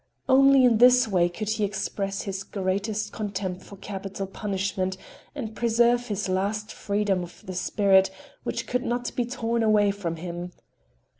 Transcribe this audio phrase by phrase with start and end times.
[0.27, 4.97] Only in this way could he express his greatest contempt for capital punishment
[5.35, 8.09] and preserve his last freedom of the spirit
[8.41, 10.53] which could not be torn away from him.